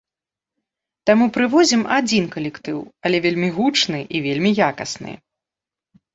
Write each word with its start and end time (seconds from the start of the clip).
Таму 1.09 1.27
прывозім 1.35 1.81
адзін 1.97 2.25
калектыў, 2.37 2.79
але 3.07 3.17
вельмі 3.27 3.49
гучны 3.59 3.99
і 4.15 4.25
вельмі 4.27 4.55
якасны. 4.71 5.13